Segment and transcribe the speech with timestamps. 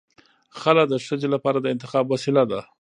[0.61, 2.59] خلع د ښځې لپاره د انتخاب وسیله ده.